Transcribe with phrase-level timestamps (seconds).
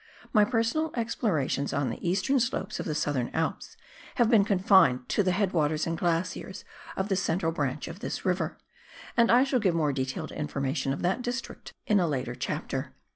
[0.33, 3.77] My personal explorations on the eastern slopes of the Southern Alps
[4.15, 6.65] have been confined to the head waters and glaciers
[6.97, 8.57] of the central branch of this river,
[9.15, 12.95] and I shall give more detailed information of tbat district in a later chapter.